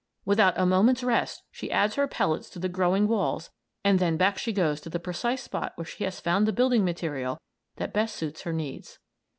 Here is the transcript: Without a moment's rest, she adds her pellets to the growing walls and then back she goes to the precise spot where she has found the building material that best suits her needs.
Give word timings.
Without 0.25 0.57
a 0.57 0.65
moment's 0.65 1.03
rest, 1.03 1.43
she 1.51 1.69
adds 1.69 1.93
her 1.93 2.07
pellets 2.07 2.49
to 2.49 2.57
the 2.57 2.67
growing 2.67 3.07
walls 3.07 3.51
and 3.85 3.99
then 3.99 4.17
back 4.17 4.35
she 4.39 4.51
goes 4.51 4.81
to 4.81 4.89
the 4.89 4.99
precise 4.99 5.43
spot 5.43 5.73
where 5.75 5.85
she 5.85 6.03
has 6.03 6.19
found 6.19 6.47
the 6.47 6.51
building 6.53 6.83
material 6.83 7.37
that 7.75 7.93
best 7.93 8.15
suits 8.15 8.41
her 8.41 8.51
needs. 8.51 8.97